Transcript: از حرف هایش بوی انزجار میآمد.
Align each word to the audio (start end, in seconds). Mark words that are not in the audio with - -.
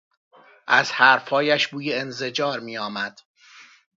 از 0.67 0.91
حرف 0.91 1.29
هایش 1.29 1.67
بوی 1.67 1.93
انزجار 1.93 2.59
میآمد. 2.59 3.19